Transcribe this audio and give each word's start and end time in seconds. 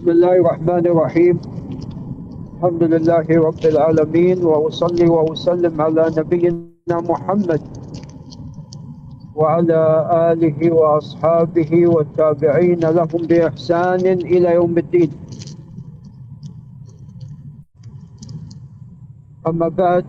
بسم 0.00 0.16
الله 0.16 0.36
الرحمن 0.40 0.84
الرحيم. 0.86 1.36
الحمد 2.56 2.82
لله 2.82 3.26
رب 3.28 3.64
العالمين 3.64 4.38
وأصلي 4.44 5.04
وأسلم 5.04 5.80
على 5.80 6.04
نبينا 6.16 6.96
محمد 7.04 7.60
وعلى 9.36 9.80
آله 10.32 10.72
وأصحابه 10.72 11.72
والتابعين 11.86 12.80
لهم 12.80 13.20
بإحسان 13.28 14.24
إلى 14.24 14.48
يوم 14.54 14.78
الدين. 14.78 15.10
أما 19.44 19.68
بعد 19.68 20.04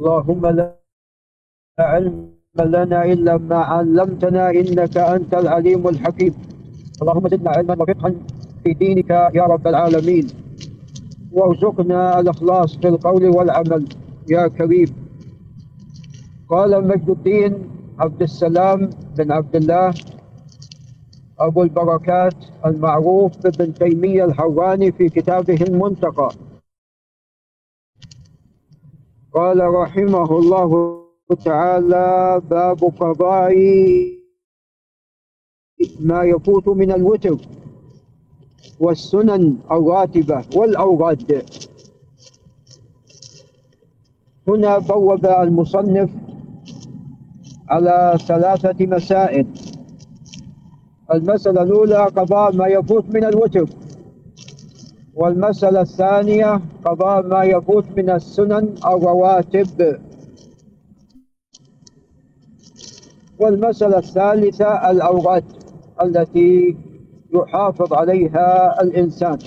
اللهم 0.00 0.46
لا 0.46 0.77
علم 1.80 2.30
لنا 2.56 3.04
إلا 3.04 3.36
ما 3.36 3.56
علمتنا 3.56 4.50
إنك 4.50 4.96
أنت 4.96 5.34
العليم 5.34 5.88
الحكيم. 5.88 6.34
اللهم 7.02 7.28
زدنا 7.28 7.50
علما 7.50 7.82
وفقها 7.82 8.14
في 8.64 8.74
دينك 8.74 9.10
يا 9.10 9.42
رب 9.42 9.66
العالمين. 9.66 10.26
وارزقنا 11.32 12.20
الإخلاص 12.20 12.76
في 12.76 12.88
القول 12.88 13.26
والعمل 13.26 13.88
يا 14.30 14.48
كريم. 14.48 14.88
قال 16.48 16.88
مجد 16.88 17.08
الدين 17.10 17.70
عبد 17.98 18.22
السلام 18.22 18.90
بن 19.18 19.32
عبد 19.32 19.56
الله 19.56 19.94
أبو 21.40 21.62
البركات 21.62 22.34
المعروف 22.66 23.32
بابن 23.42 23.74
تيمية 23.74 24.24
الحراني 24.24 24.92
في 24.92 25.08
كتابه 25.08 25.54
المنتقى. 25.54 26.30
قال 29.32 29.60
رحمه 29.60 30.38
الله 30.38 30.97
تعالى 31.36 32.40
باب 32.50 32.84
قضاء 32.84 33.54
ما 36.00 36.22
يفوت 36.22 36.68
من 36.68 36.92
الوتر 36.92 37.36
والسنن 38.80 39.56
الراتبة 39.70 40.44
والأوراد. 40.56 41.44
هنا 44.48 44.78
بوب 44.78 45.26
المصنف 45.26 46.10
على 47.68 48.18
ثلاثة 48.26 48.86
مسائل. 48.86 49.46
المسألة 51.14 51.62
الأولى 51.62 52.04
قضاء 52.04 52.56
ما 52.56 52.66
يفوت 52.66 53.04
من 53.14 53.24
الوتر. 53.24 53.68
والمسألة 55.14 55.80
الثانية 55.80 56.60
قضاء 56.84 57.26
ما 57.26 57.44
يفوت 57.44 57.84
من 57.96 58.10
السنن 58.10 58.74
الرواتب. 58.86 60.07
والمسألة 63.40 63.98
الثالثة 63.98 64.90
الأوراد 64.90 65.44
التي 66.02 66.76
يحافظ 67.34 67.92
عليها 67.92 68.82
الإنسان. 68.82 69.38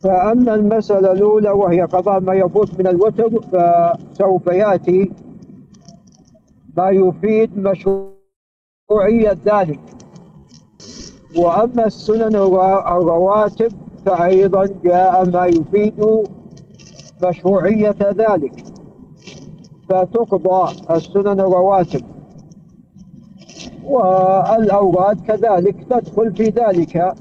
فأما 0.00 0.54
المسألة 0.54 1.12
الأولى 1.12 1.50
وهي 1.50 1.82
قضاء 1.82 2.20
ما 2.20 2.34
يفوت 2.34 2.80
من 2.80 2.86
الوتر 2.86 3.30
فسوف 3.30 4.46
يأتي 4.46 5.12
ما 6.76 6.90
يفيد 6.90 7.58
مشروعية 7.58 9.38
ذلك. 9.46 9.80
وأما 11.36 11.86
السنن 11.86 12.36
الرواتب 12.36 13.72
فأيضا 14.06 14.66
جاء 14.84 15.30
ما 15.30 15.46
يفيد 15.46 16.24
مشروعية 17.22 17.96
ذلك. 18.00 18.71
فتقضى 19.92 20.72
السنن 20.90 21.40
الرواتب 21.40 22.04
والأوراد 23.84 25.20
كذلك 25.26 25.76
تدخل 25.90 26.36
في 26.36 26.44
ذلك. 26.44 27.14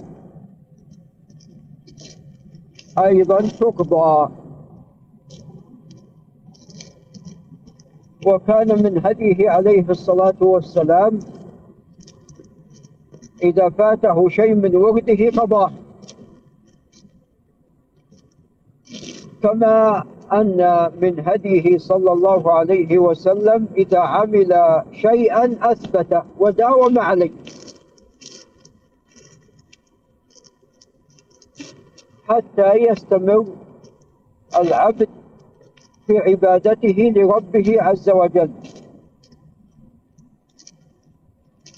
أيضا 2.97 3.41
تقضى 3.41 4.31
وكان 8.25 8.83
من 8.83 9.05
هديه 9.05 9.49
عليه 9.49 9.89
الصلاة 9.89 10.35
والسلام 10.41 11.19
إذا 13.43 13.69
فاته 13.69 14.29
شيء 14.29 14.53
من 14.55 14.75
ورده 14.75 15.29
قضاه 15.41 15.71
كما 19.43 20.03
أن 20.33 20.91
من 21.01 21.19
هديه 21.27 21.77
صلى 21.77 22.11
الله 22.11 22.51
عليه 22.53 22.99
وسلم 22.99 23.67
إذا 23.77 23.99
عمل 23.99 24.83
شيئا 24.91 25.57
أثبته 25.71 26.21
وداوم 26.39 26.99
عليه. 26.99 27.31
حتى 32.27 32.73
يستمر 32.75 33.45
العبد 34.59 35.09
في 36.07 36.17
عبادته 36.17 37.13
لربه 37.15 37.81
عز 37.81 38.09
وجل. 38.09 38.51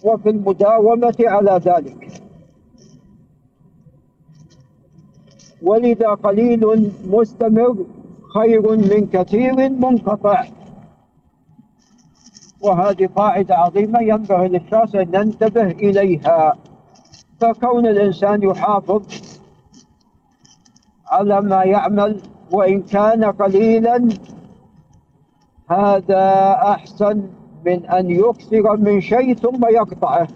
وفي 0.04 0.30
المداومة 0.30 1.16
على 1.20 1.62
ذلك. 1.66 2.08
ولذا 5.62 6.10
قليل 6.10 6.92
مستمر 7.08 7.86
خير 8.34 8.72
من 8.72 9.08
كثير 9.08 9.70
منقطع. 9.70 10.46
وهذه 12.62 13.10
قاعدة 13.16 13.56
عظيمة 13.56 14.02
ينبغي 14.02 14.48
للشخص 14.48 14.96
أن 14.96 15.10
ينتبه 15.14 15.68
إليها. 15.72 16.56
فكون 17.40 17.88
الإنسان 17.88 18.44
يحافظ 18.44 19.04
على 21.08 21.42
ما 21.42 21.64
يعمل 21.64 22.22
وإن 22.52 22.82
كان 22.82 23.24
قليلا 23.24 24.10
هذا 25.70 26.54
أحسن 26.54 27.30
من 27.66 27.86
أن 27.86 28.12
يكثر 28.12 28.78
من 28.78 29.02
شيء 29.02 29.34
ثم 29.34 29.66
يقطعه. 29.66 30.28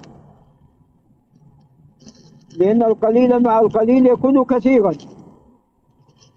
لأن 2.57 2.83
القليل 2.83 3.43
مع 3.43 3.59
القليل 3.59 4.07
يكون 4.07 4.43
كثيرا. 4.43 4.93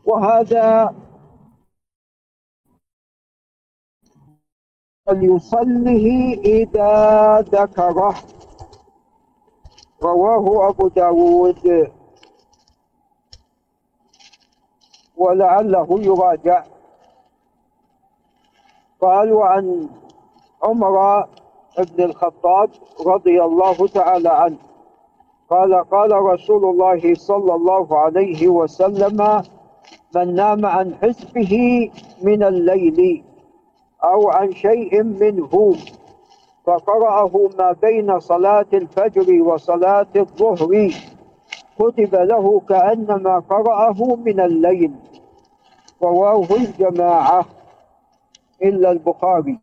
وهذا 0.05 0.95
فليصله 5.11 6.07
إذا 6.45 6.93
ذكره. 7.41 8.15
رواه 10.03 10.69
أبو 10.69 10.89
داود. 10.89 11.91
ولعله 15.17 15.89
يراجع. 16.01 16.65
قال 19.01 19.33
وعن 19.33 19.89
عمر 20.63 21.27
بن 21.79 22.05
الخطاب 22.05 22.71
رضي 23.07 23.43
الله 23.43 23.87
تعالى 23.87 24.29
عنه. 24.29 24.59
قال 25.51 25.75
قال 25.91 26.13
رسول 26.13 26.65
الله 26.65 27.15
صلى 27.15 27.55
الله 27.55 27.99
عليه 27.99 28.49
وسلم 28.49 29.43
من 30.15 30.35
نام 30.35 30.67
عن 30.67 30.95
حزبه 30.95 31.91
من 32.23 32.43
الليل 32.43 33.30
أو 34.05 34.29
عن 34.29 34.53
شيء 34.53 35.03
منه 35.03 35.77
فقرأه 36.65 37.51
ما 37.59 37.73
بين 37.73 38.21
صلاة 38.21 38.67
الفجر 38.73 39.43
وصلاة 39.43 40.07
الظهر. 40.17 40.91
كتب 41.79 42.15
له 42.15 42.61
كأنما 42.61 43.39
قرأه 43.39 44.17
من 44.17 44.41
الليل. 44.41 44.93
رواه 46.03 46.47
الجماعة 46.51 47.45
إلا 48.63 48.91
البخاري. 48.91 49.59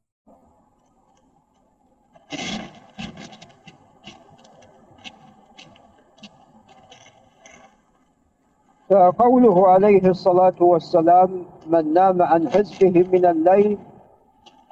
فقوله 8.89 9.67
عليه 9.67 10.09
الصلاة 10.09 10.55
والسلام 10.59 11.45
من 11.67 11.93
نام 11.93 12.21
عن 12.21 12.49
حزبه 12.49 13.05
من 13.11 13.25
الليل 13.25 13.77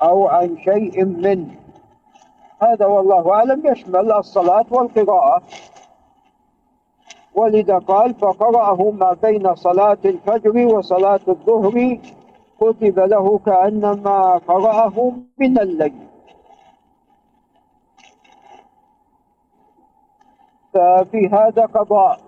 أو 0.02 0.28
عن 0.28 0.58
شيء 0.58 1.06
منه 1.06 1.56
هذا 2.62 2.86
والله 2.86 3.34
أعلم 3.34 3.68
يشمل 3.68 4.12
الصلاة 4.12 4.66
والقراءة. 4.72 5.44
ولذا 7.36 7.78
قال 7.78 8.14
فقرأه 8.14 8.92
ما 8.92 9.14
بين 9.14 9.56
صلاة 9.56 9.98
الفجر 10.06 10.66
وصلاة 10.76 11.20
الظهر 11.28 12.00
كتب 12.60 13.00
له 13.00 13.38
كأنما 13.38 14.38
قرأه 14.38 15.14
من 15.38 15.60
الليل. 15.60 16.08
ففي 20.74 21.28
هذا 21.28 21.66
قضاء. 21.66 22.20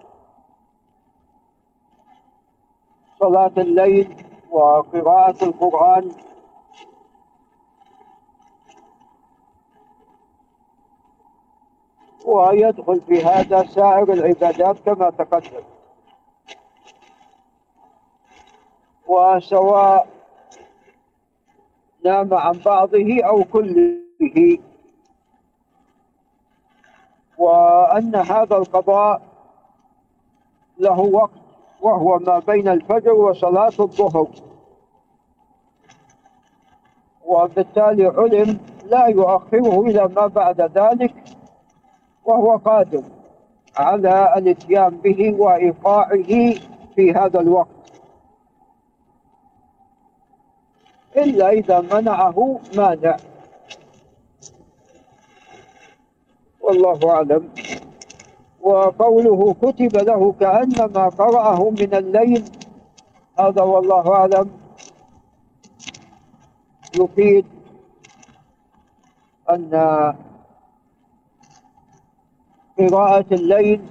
صلاة 3.19 3.51
الليل 3.57 4.25
وقراءة 4.51 5.43
القرآن 5.43 6.11
ويدخل 12.25 13.01
في 13.01 13.23
هذا 13.23 13.63
سائر 13.63 14.13
العبادات 14.13 14.79
كما 14.79 15.09
تقدم. 15.09 15.63
وسواء 19.07 20.07
نام 22.05 22.33
عن 22.33 22.59
بعضه 22.65 23.23
أو 23.23 23.43
كله. 23.43 23.97
وأن 27.37 28.15
هذا 28.15 28.57
القضاء 28.57 29.21
له 30.79 30.99
وقت 30.99 31.31
وهو 31.81 32.19
ما 32.19 32.39
بين 32.39 32.67
الفجر 32.67 33.13
وصلاة 33.13 33.73
الظهر. 33.79 34.27
وبالتالي 37.25 38.05
علم 38.05 38.59
لا 38.85 39.07
يؤخره 39.07 39.81
إلى 39.81 40.07
ما 40.07 40.27
بعد 40.27 40.61
ذلك 40.61 41.36
وهو 42.27 42.57
قادر 42.57 43.03
على 43.77 44.33
الاتيان 44.37 44.89
به 44.89 45.35
وإيقاعه 45.39 46.53
في 46.95 47.13
هذا 47.15 47.39
الوقت. 47.39 47.67
إلا 51.17 51.49
إذا 51.49 51.79
منعه 51.81 52.59
مانع. 52.75 53.17
والله 56.61 56.99
أعلم. 57.11 57.49
وقوله 58.61 59.53
كتب 59.53 59.97
له 59.97 60.31
كأنما 60.39 61.09
قرأه 61.09 61.69
من 61.69 61.93
الليل. 61.95 62.43
هذا 63.39 63.61
والله 63.61 64.13
أعلم. 64.13 64.49
يفيد 66.99 67.45
أن 69.49 69.71
قراءة 72.79 73.25
الليل 73.31 73.81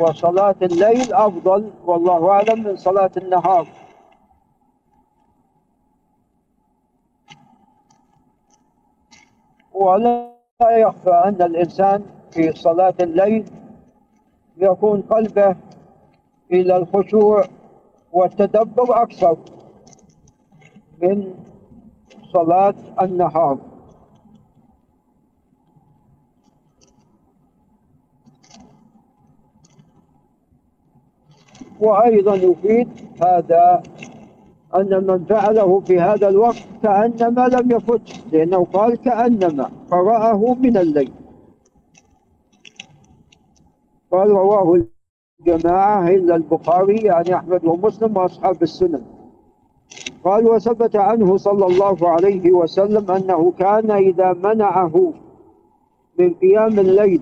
وصلاة 0.00 0.54
الليل 0.62 1.12
أفضل 1.14 1.70
والله 1.84 2.30
أعلم 2.30 2.62
من 2.64 2.76
صلاة 2.76 3.10
النهار. 3.16 3.68
ولا 9.74 10.30
يخفى 10.62 11.10
أن 11.10 11.42
الإنسان 11.42 12.04
في 12.30 12.52
صلاة 12.52 12.94
الليل 13.00 13.44
يكون 14.56 15.02
قلبه 15.02 15.56
إلى 16.52 16.76
الخشوع 16.76 17.44
والتدبر 18.12 19.02
أكثر 19.02 19.36
من 21.02 21.34
صلاة 22.32 22.74
النهار. 23.02 23.58
وأيضا 31.80 32.34
يفيد 32.34 32.88
هذا 33.22 33.82
أن 34.76 35.06
من 35.06 35.24
فعله 35.24 35.80
في 35.80 36.00
هذا 36.00 36.28
الوقت 36.28 36.64
كأنما 36.82 37.48
لم 37.48 37.70
يفت 37.70 38.32
لأنه 38.32 38.64
قال 38.64 38.94
كأنما 38.96 39.70
قرأه 39.90 40.54
من 40.54 40.76
الليل. 40.76 41.12
قال 44.12 44.30
رواه 44.30 44.84
الجماعة 45.40 46.08
إلا 46.08 46.36
البخاري 46.36 46.96
يعني 46.96 47.34
أحمد 47.34 47.64
ومسلم 47.64 48.16
وأصحاب 48.16 48.62
السنن. 48.62 49.02
قال 50.24 50.46
وثبت 50.46 50.96
عنه 50.96 51.36
صلى 51.36 51.66
الله 51.66 52.08
عليه 52.08 52.52
وسلم 52.52 53.10
أنه 53.10 53.52
كان 53.58 53.90
إذا 53.90 54.32
منعه 54.32 55.12
من 56.18 56.34
قيام 56.34 56.78
الليل 56.78 57.20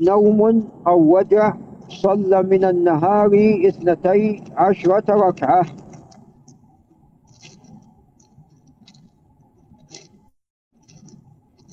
نوم 0.00 0.68
أو 0.86 1.16
وجع 1.16 1.54
صلى 1.88 2.42
من 2.42 2.64
النهار 2.64 3.30
اثنتي 3.68 4.44
عشرة 4.56 5.04
ركعة. 5.28 5.66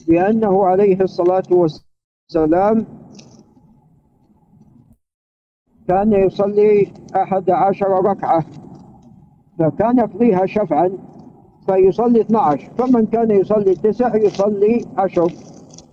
لأنه 0.07 0.65
عليه 0.65 1.01
الصلاة 1.01 1.43
والسلام 1.51 2.85
كان 5.87 6.13
يصلي 6.13 6.93
أحد 7.15 7.49
عشر 7.49 7.87
ركعة 7.87 8.45
فكان 9.59 9.97
يقضيها 9.97 10.45
شفعا 10.45 10.91
فيصلي 11.65 12.21
12 12.21 12.71
فمن 12.77 13.05
كان 13.05 13.31
يصلي 13.31 13.75
تسع 13.75 14.15
يصلي 14.15 14.85
عشر. 14.97 15.31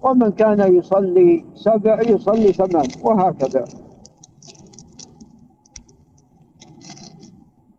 ومن 0.03 0.31
كان 0.31 0.77
يصلي 0.77 1.45
سبع 1.55 2.01
يصلي 2.03 2.53
ثمان 2.53 2.89
وهكذا. 3.03 3.65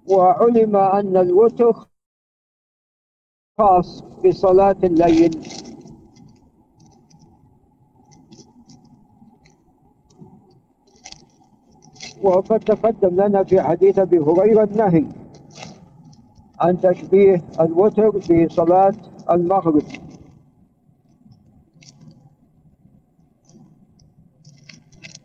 وعلم 0.09 0.75
أن 0.75 1.17
الوتر 1.17 1.87
خاص 3.57 4.01
بصلاة 4.25 4.75
الليل. 4.83 5.39
وقد 12.23 12.59
تقدم 12.59 13.21
لنا 13.21 13.43
في 13.43 13.61
حديث 13.61 13.99
أبي 13.99 14.19
هريرة 14.19 14.63
النهي 14.63 15.05
عن 16.59 16.81
تشبيه 16.81 17.43
الوتر 17.59 18.09
بصلاة 18.09 18.93
المغرب. 19.31 20.08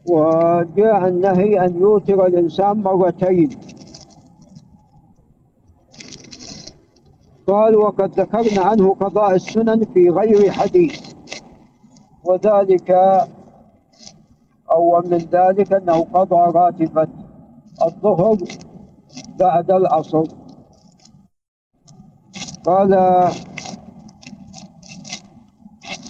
وجاء 0.07 1.09
النهي 1.09 1.65
أن 1.65 1.81
يوتر 1.81 2.27
الإنسان 2.27 2.83
مرتين. 2.83 3.51
قال 7.47 7.77
وقد 7.77 8.21
ذكرنا 8.21 8.63
عنه 8.63 8.95
قضاء 8.95 9.35
السنن 9.35 9.85
في 9.85 10.11
غير 10.11 10.51
حديث. 10.53 11.15
وذلك 12.25 12.91
أو 14.73 15.01
من 15.01 15.19
ذلك 15.19 15.73
أنه 15.73 16.01
قضى 16.01 16.59
راتبة 16.59 17.09
الظهر 17.87 18.37
بعد 19.39 19.71
العصر. 19.71 20.25
قال 22.65 22.91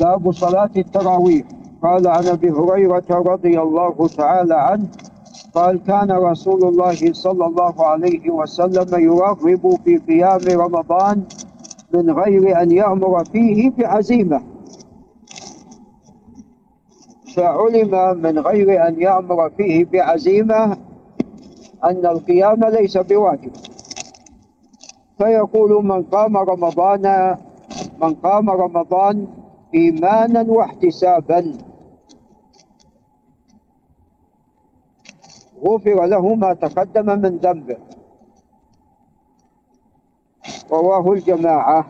باب 0.00 0.33
صلاة 0.33 0.71
التراويح. 0.76 1.53
قال 1.85 2.09
عن 2.09 2.26
أبي 2.26 2.50
هريرة 2.50 3.05
رضي 3.11 3.61
الله 3.61 4.09
تعالى 4.17 4.55
عنه 4.55 4.88
قال 5.55 5.83
كان 5.85 6.12
رسول 6.12 6.64
الله 6.64 7.12
صلى 7.12 7.47
الله 7.47 7.87
عليه 7.87 8.31
وسلم 8.31 9.00
يرغب 9.00 9.76
في 9.85 9.97
قيام 9.99 10.61
رمضان 10.61 11.23
من 11.95 12.11
غير 12.11 12.62
أن 12.62 12.71
يأمر 12.71 13.25
فيه 13.25 13.71
بعزيمة. 13.71 14.43
فعلم 17.37 18.19
من 18.23 18.38
غير 18.38 18.88
أن 18.88 19.00
يأمر 19.00 19.50
فيه 19.50 19.85
بعزيمة 19.85 20.76
أن 21.85 22.07
القيام 22.07 22.64
ليس 22.64 22.97
بواجب. 22.99 23.53
فيقول 25.19 25.85
من 25.85 26.03
قام 26.03 26.37
رمضان 26.37 27.37
من 28.03 28.14
قام 28.14 28.50
رمضان 28.50 29.26
إيمانا 29.75 30.43
واحتسابا 30.49 31.53
غفر 35.62 36.06
له 36.06 36.34
ما 36.34 36.54
تقدم 36.54 37.06
من 37.06 37.37
ذنبه 37.37 37.76
رواه 40.70 41.12
الجماعة. 41.12 41.87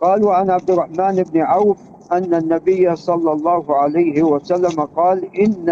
قالوا 0.00 0.34
عن 0.34 0.50
عبد 0.50 0.70
الرحمن 0.70 1.22
بن 1.22 1.40
عوف 1.40 1.78
أن 2.12 2.34
النبي 2.34 2.96
صلى 2.96 3.32
الله 3.32 3.76
عليه 3.76 4.22
وسلم 4.22 4.84
قال 4.84 5.36
إن 5.40 5.68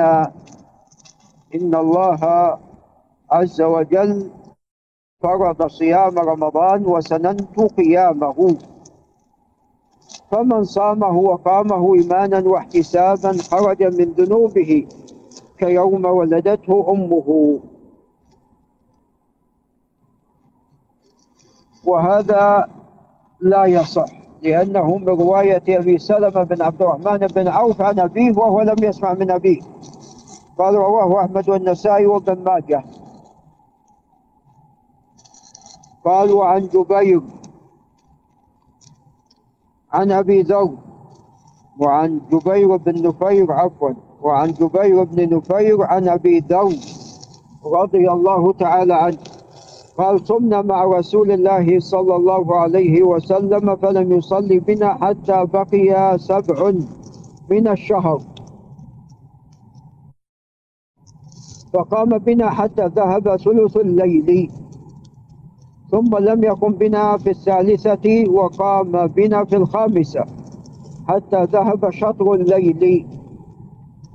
إن 1.54 1.74
الله 1.74 2.20
عز 3.30 3.62
وجل 3.62 4.30
فرض 5.22 5.66
صيام 5.66 6.18
رمضان 6.18 6.86
وسننت 6.86 7.60
قيامه. 7.60 8.56
فمن 10.30 10.64
صامه 10.64 11.18
وقامه 11.18 11.94
إيمانا 11.94 12.48
واحتسابا 12.48 13.32
خرج 13.50 13.82
من 13.82 14.12
ذنوبه 14.12 14.86
كيوم 15.58 16.04
ولدته 16.04 16.86
أمه. 16.90 17.60
وهذا 21.84 22.68
لا 23.40 23.64
يصح 23.64 24.24
لأنه 24.42 24.98
من 24.98 25.08
رواية 25.08 25.62
أبي 25.68 25.98
سلمة 25.98 26.42
بن 26.42 26.62
عبد 26.62 26.82
الرحمن 26.82 27.26
بن 27.26 27.48
عوف 27.48 27.80
عن 27.80 28.00
أبيه 28.00 28.32
وهو 28.32 28.60
لم 28.60 28.76
يسمع 28.84 29.14
من 29.14 29.30
أبيه. 29.30 29.60
قال 30.58 30.74
رواه 30.74 31.24
أحمد 31.24 31.48
والنسائي 31.48 32.06
وابن 32.06 32.44
ماجه. 32.44 32.84
قالوا 36.04 36.44
عن 36.44 36.68
جبير 36.68 37.22
عن 39.94 40.12
أبي 40.12 40.42
ذر 40.42 40.70
وعن 41.80 42.20
جبير 42.32 42.76
بن 42.76 43.06
نفير 43.08 43.52
عفوا 43.52 43.90
وعن 44.22 44.52
جبير 44.52 45.04
بن 45.04 45.36
نفير 45.36 45.82
عن 45.82 46.08
أبي 46.08 46.38
ذر 46.38 46.74
رضي 47.64 48.10
الله 48.10 48.52
تعالى 48.52 48.94
عنه. 48.94 49.18
قال 49.98 50.26
صمنا 50.26 50.62
مع 50.62 50.84
رسول 50.84 51.32
الله 51.32 51.78
صلى 51.78 52.16
الله 52.16 52.56
عليه 52.56 53.02
وسلم 53.02 53.76
فلم 53.76 54.12
يصلي 54.12 54.58
بنا 54.58 54.94
حتى 54.94 55.46
بقي 55.52 56.18
سبع 56.18 56.72
من 57.50 57.68
الشهر. 57.68 58.20
فقام 61.72 62.18
بنا 62.18 62.50
حتى 62.50 62.86
ذهب 62.86 63.36
ثلث 63.36 63.76
الليل. 63.76 64.50
ثم 65.94 66.16
لم 66.16 66.44
يقم 66.44 66.72
بنا 66.72 67.16
في 67.18 67.30
الثالثة 67.30 68.30
وقام 68.30 69.06
بنا 69.06 69.44
في 69.44 69.56
الخامسة 69.56 70.24
حتى 71.08 71.44
ذهب 71.44 71.90
شطر 71.90 72.34
الليل. 72.34 73.06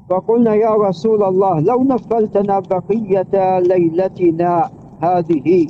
فقلنا 0.10 0.56
يا 0.56 0.74
رسول 0.76 1.24
الله 1.24 1.60
لو 1.60 1.84
نفلتنا 1.84 2.60
بقية 2.60 3.60
ليلتنا 3.60 4.70
هذه. 5.02 5.68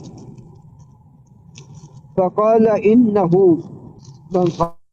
فقال 2.17 2.67
إنه 2.67 3.57
من 4.35 4.45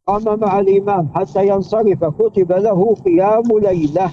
قام 0.06 0.40
مع 0.40 0.58
الإمام 0.58 1.08
حتى 1.14 1.48
ينصرف 1.48 2.04
كتب 2.04 2.52
له 2.52 2.94
قيام 3.04 3.42
ليلة. 3.62 4.10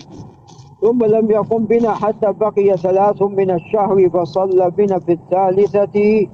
ثم 0.82 1.06
لم 1.06 1.32
يقم 1.32 1.64
بنا 1.64 1.92
حتى 1.94 2.32
بقي 2.32 2.78
ثلاث 2.78 3.22
من 3.22 3.52
الشهر 3.52 4.10
فصلى 4.10 4.72
بنا 4.78 5.00
في 5.00 5.12
الثالثة 5.12 6.28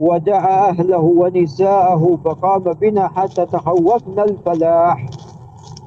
ودعا 0.00 0.68
أهله 0.68 0.98
ونساءه 0.98 2.18
فقام 2.24 2.62
بنا 2.62 3.08
حتى 3.08 3.46
تخوفنا 3.46 4.24
الفلاح. 4.24 5.06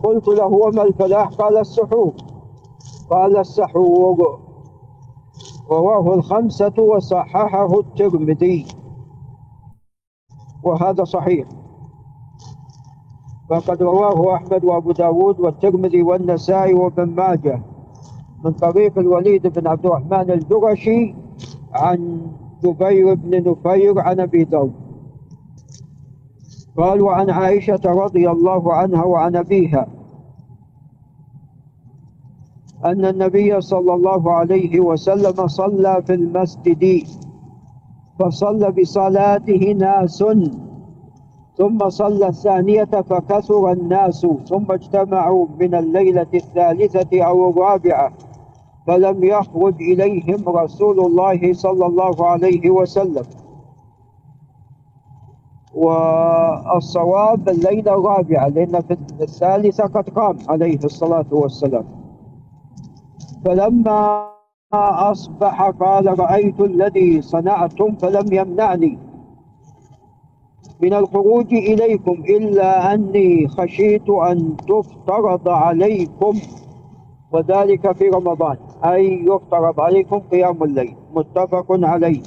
قلت 0.03 0.27
له 0.27 0.45
وما 0.45 0.83
الفلاح؟ 0.83 1.27
قال 1.27 1.57
السحور. 1.57 2.13
قال 3.09 3.37
السحور. 3.37 4.39
رواه 5.69 6.13
الخمسة 6.13 6.73
وصححه 6.77 7.79
الترمذي. 7.79 8.65
وهذا 10.63 11.03
صحيح. 11.03 11.47
فقد 13.49 13.83
رواه 13.83 14.35
أحمد 14.35 14.65
وأبو 14.65 14.91
داود 14.91 15.39
والترمذي 15.39 16.01
والنسائي 16.01 16.73
وابن 16.73 17.05
ماجه 17.05 17.61
من 18.43 18.51
طريق 18.51 18.99
الوليد 18.99 19.47
بن 19.47 19.67
عبد 19.67 19.85
الرحمن 19.85 20.31
الجرشي 20.31 21.15
عن 21.73 22.21
جبير 22.65 23.13
بن 23.13 23.51
نفير 23.51 23.99
عن 23.99 24.19
أبي 24.19 24.43
ذر. 24.43 24.69
قال 26.77 27.01
وعن 27.01 27.29
عائشة 27.29 27.81
رضي 27.85 28.29
الله 28.29 28.73
عنها 28.73 29.03
وعن 29.03 29.35
أبيها 29.35 29.87
أن 32.85 33.05
النبي 33.05 33.61
صلى 33.61 33.93
الله 33.93 34.31
عليه 34.31 34.79
وسلم 34.79 35.47
صلى 35.47 36.03
في 36.07 36.13
المسجد 36.13 37.03
فصلى 38.19 38.71
بصلاته 38.71 39.75
ناس 39.77 40.23
ثم 41.57 41.89
صلى 41.89 42.27
الثانية 42.27 42.83
فكثر 43.09 43.71
الناس 43.71 44.27
ثم 44.49 44.71
اجتمعوا 44.71 45.47
من 45.59 45.75
الليلة 45.75 46.27
الثالثة 46.33 47.23
أو 47.23 47.49
الرابعة. 47.49 48.13
فلم 48.87 49.23
يخرج 49.23 49.81
إليهم 49.81 50.49
رسول 50.49 50.99
الله 50.99 51.53
صلى 51.53 51.85
الله 51.85 52.25
عليه 52.27 52.69
وسلم. 52.69 53.23
والصواب 55.73 57.49
الليلة 57.49 57.93
الرابعة 57.93 58.47
لأن 58.47 58.81
في 58.81 58.97
الثالثة 59.21 59.83
قد 59.83 60.09
قام 60.09 60.37
عليه 60.49 60.79
الصلاة 60.83 61.25
والسلام. 61.31 61.85
فلما 63.45 64.29
أصبح 65.11 65.69
قال 65.69 66.19
رأيت 66.19 66.59
الذي 66.61 67.21
صنعتم 67.21 67.95
فلم 67.95 68.33
يمنعني 68.33 68.97
من 70.81 70.93
الخروج 70.93 71.53
إليكم 71.53 72.11
إلا 72.11 72.93
أني 72.93 73.47
خشيت 73.47 74.09
أن 74.09 74.57
تفترض 74.57 75.49
عليكم 75.49 76.33
وذلك 77.31 77.91
في 77.91 78.09
رمضان. 78.09 78.57
أي 78.85 79.25
يفترض 79.25 79.79
عليكم 79.79 80.19
قيام 80.19 80.63
الليل. 80.63 80.95
متفق 81.15 81.65
عليه. 81.69 82.21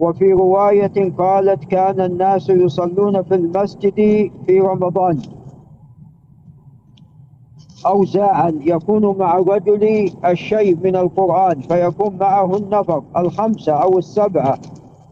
وفي 0.00 0.32
رواية 0.32 1.12
قالت 1.18 1.64
كان 1.64 2.00
الناس 2.00 2.50
يصلون 2.50 3.22
في 3.22 3.34
المسجد 3.34 3.94
في 4.46 4.60
رمضان. 4.60 5.18
أوزاعا 7.86 8.52
يكون 8.60 9.18
مع 9.18 9.38
الرجل 9.38 10.12
الشيء 10.24 10.76
من 10.84 10.96
القرآن 10.96 11.60
فيكون 11.60 12.16
معه 12.20 12.56
النفر 12.56 13.02
الخمسة 13.16 13.72
أو 13.72 13.98
السبعة 13.98 14.58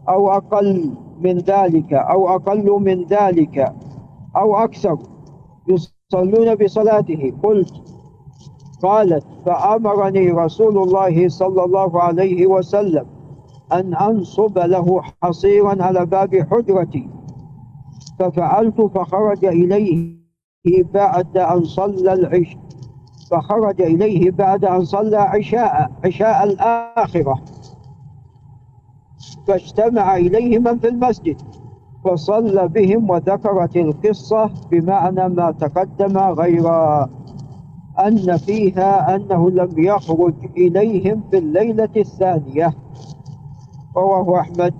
أو 0.09 0.31
أقل 0.31 0.91
من 1.21 1.37
ذلك 1.37 1.93
أو 1.93 2.35
أقل 2.35 2.71
من 2.71 3.03
ذلك 3.03 3.73
أو 4.35 4.55
أكثر. 4.55 4.97
يصلون 5.67 6.55
بصلاته. 6.55 7.33
قلت 7.43 7.73
قالت 8.81 9.23
فأمرني 9.45 10.31
رسول 10.31 10.77
الله 10.77 11.29
صلى 11.29 11.63
الله 11.63 12.01
عليه 12.01 12.47
وسلم 12.47 13.05
أن 13.73 13.93
أنصب 13.93 14.57
له 14.59 15.01
حصيرا 15.23 15.83
على 15.83 16.05
باب 16.05 16.47
حجرتي. 16.51 17.09
ففعلت 18.19 18.81
فخرج 18.81 19.45
إليه 19.45 20.15
بعد 20.93 21.37
أن 21.37 21.63
صلى 21.63 22.13
العشاء 22.13 22.59
فخرج 23.31 23.81
إليه 23.81 24.31
بعد 24.31 24.65
أن 24.65 24.85
صلى 24.85 25.17
عشاء 25.17 25.91
عشاء 26.05 26.43
الآخرة. 26.43 27.39
فاجتمع 29.47 30.17
إليه 30.17 30.59
من 30.59 30.79
في 30.79 30.87
المسجد 30.87 31.41
فصلى 32.05 32.67
بهم 32.67 33.09
وذكرت 33.09 33.77
القصة 33.77 34.49
بمعنى 34.71 35.29
ما 35.29 35.51
تقدم 35.51 36.17
غير 36.17 36.63
أن 38.07 38.37
فيها 38.37 39.15
أنه 39.15 39.49
لم 39.49 39.69
يخرج 39.77 40.33
إليهم 40.57 41.23
في 41.31 41.37
الليلة 41.37 41.89
الثانية. 41.97 42.73
رواه 43.95 44.39
أحمد. 44.39 44.73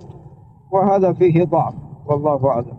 وهذا 0.70 1.12
فيه 1.12 1.44
ضعف 1.44 1.74
والله 2.06 2.48
أعلم. 2.48 2.76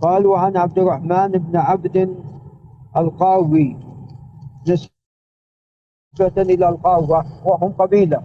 قال 0.00 0.26
وعن 0.26 0.56
عبد 0.56 0.78
الرحمن 0.78 1.28
بن 1.28 1.56
عبد 1.56 2.16
القاوي. 2.96 3.76
نسبة 4.68 4.92
إلى 6.42 6.68
القاوة 6.68 7.24
وهم 7.44 7.72
قبيلة. 7.72 8.22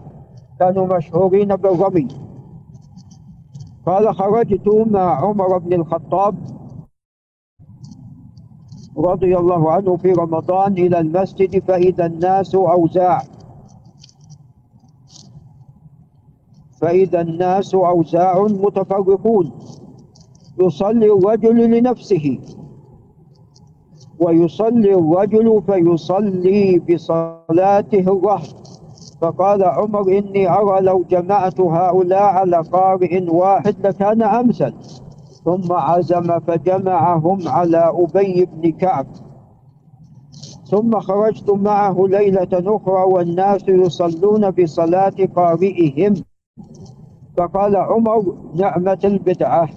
كانوا 0.60 0.98
مشهورين 0.98 1.56
بالرمي. 1.56 2.08
قال 3.86 4.16
خرجت 4.16 4.68
مع 4.68 5.25
عمر 5.25 5.58
بن 5.58 5.74
الخطاب 5.74 6.36
رضي 8.97 9.38
الله 9.38 9.71
عنه 9.71 9.97
في 9.97 10.12
رمضان 10.12 10.73
إلى 10.73 11.00
المسجد 11.00 11.63
فإذا 11.63 12.05
الناس 12.05 12.55
أوزاع. 12.55 13.21
فإذا 16.81 17.21
الناس 17.21 17.75
أوزاع 17.75 18.41
متفرقون 18.41 19.51
يصلي 20.62 21.12
الرجل 21.13 21.71
لنفسه. 21.77 22.39
ويصلي 24.19 24.93
الرجل 24.95 25.63
فيصلي 25.67 26.79
بصلاته 26.79 28.00
الرهط 28.00 28.55
فقال 29.21 29.63
عمر 29.63 30.17
إني 30.17 30.50
أرى 30.50 30.81
لو 30.81 31.05
جمعت 31.09 31.62
هؤلاء 31.62 32.23
على 32.23 32.57
قارئ 32.57 33.29
واحد 33.29 33.88
لكان 33.88 34.21
أمثل. 34.21 34.73
ثم 35.45 35.73
عزم 35.73 36.39
فجمعهم 36.39 37.47
على 37.47 37.77
أبي 37.77 38.45
بن 38.45 38.71
كعب. 38.71 39.05
ثم 40.65 41.00
خرجت 41.00 41.50
معه 41.50 42.05
ليلة 42.07 42.47
أخرى 42.53 43.03
والناس 43.03 43.63
يصلون 43.67 44.51
بصلاة 44.51 45.13
قارئهم. 45.35 46.13
فقال 47.38 47.75
عمر 47.75 48.35
نعمة 48.55 49.00
البدعة. 49.03 49.69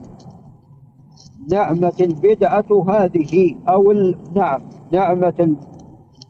نعمة 1.51 1.97
البدعة 2.01 2.85
هذه 2.89 3.55
أو 3.69 3.93
نعم 4.35 4.63
نعمة 4.93 5.57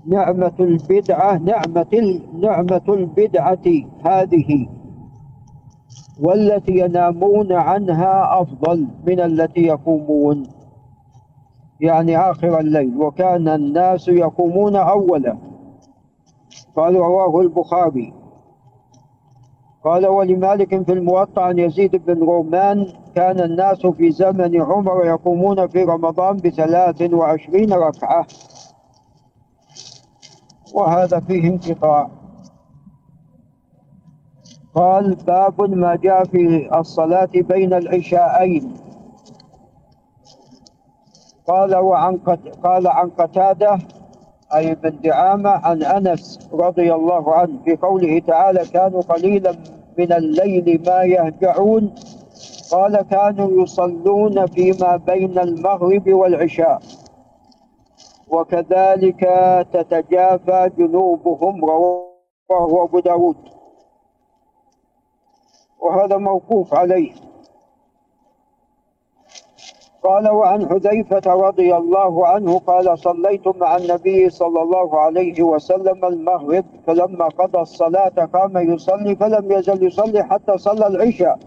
نعمة 0.06 0.52
البدعة 0.60 1.38
نعمة 1.38 2.20
نعمة 2.40 2.86
البدعة 2.88 3.66
هذه. 4.04 4.68
والتي 6.20 6.72
ينامون 6.72 7.52
عنها 7.52 8.42
أفضل 8.42 8.86
من 9.06 9.20
التي 9.20 9.60
يقومون. 9.60 10.42
يعني 11.80 12.18
آخر 12.18 12.60
الليل 12.60 12.96
وكان 12.96 13.48
الناس 13.48 14.08
يقومون 14.08 14.76
أولا. 14.76 15.38
قال 16.76 16.94
رواه 16.94 17.40
البخاري. 17.40 18.12
قال 19.84 20.06
ولمالك 20.06 20.84
في 20.84 20.92
الموطأ 20.92 21.42
عن 21.42 21.58
يزيد 21.58 21.96
بن 21.96 22.18
رومان 22.20 22.86
كان 23.14 23.40
الناس 23.40 23.86
في 23.86 24.10
زمن 24.10 24.62
عمر 24.62 25.06
يقومون 25.06 25.66
في 25.66 25.84
رمضان 25.84 26.36
بثلاث 26.36 27.12
وعشرين 27.12 27.72
ركعة. 27.72 28.26
وهذا 30.74 31.20
فيه 31.20 31.48
انقطاع. 31.48 32.10
قال 34.76 35.14
باب 35.14 35.70
ما 35.70 35.96
جاء 35.96 36.24
في 36.24 36.68
الصلاة 36.78 37.28
بين 37.34 37.74
العشاءين. 37.74 38.74
قال 41.46 41.76
وعن 41.76 42.16
قال 42.64 42.86
عن 42.86 43.10
قتادة 43.10 43.78
أي 44.54 44.74
بن 44.74 45.00
دعامة 45.04 45.50
عن 45.50 45.82
أنس 45.82 46.48
رضي 46.52 46.94
الله 46.94 47.34
عنه 47.34 47.62
في 47.64 47.76
قوله 47.76 48.18
تعالى 48.18 48.64
كانوا 48.64 49.02
قليلا 49.02 49.52
من 49.98 50.12
الليل 50.12 50.82
ما 50.86 51.02
يهجعون 51.02 51.94
قال 52.72 53.00
كانوا 53.02 53.62
يصلون 53.62 54.46
فيما 54.46 54.96
بين 54.96 55.38
المغرب 55.38 56.08
والعشاء 56.08 56.82
وكذلك 58.28 59.20
تتجافى 59.72 60.70
جنوبهم 60.78 61.64
رواه 61.64 62.84
أبو 62.84 62.98
داود. 63.00 63.55
وهذا 65.80 66.16
موقوف 66.16 66.74
عليه. 66.74 67.12
قال 70.02 70.28
وعن 70.28 70.68
حذيفة 70.68 71.22
رضي 71.26 71.76
الله 71.76 72.26
عنه 72.26 72.58
قال 72.58 72.98
صليت 72.98 73.48
مع 73.48 73.76
النبي 73.76 74.30
صلى 74.30 74.62
الله 74.62 75.00
عليه 75.00 75.42
وسلم 75.42 76.04
المغرب 76.04 76.64
فلما 76.86 77.28
قضى 77.28 77.58
الصلاة 77.58 78.24
قام 78.34 78.74
يصلي 78.74 79.16
فلم 79.16 79.52
يزل 79.52 79.86
يصلي 79.86 80.24
حتى 80.24 80.58
صلى 80.58 80.86
العشاء 80.86 81.38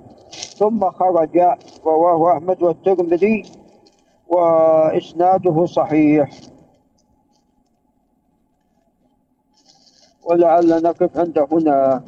ثم 0.57 0.89
خرج 0.89 1.39
رواه 1.85 2.37
أحمد 2.37 2.63
والترمذي 2.63 3.43
وإسناده 4.27 5.65
صحيح. 5.65 6.29
ولعل 10.25 10.83
نقف 10.83 11.17
عند 11.17 11.47
هنا. 11.51 12.03